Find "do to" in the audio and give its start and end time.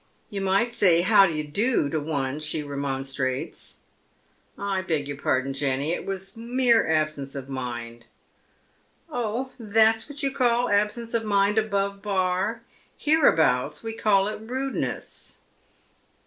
1.43-1.99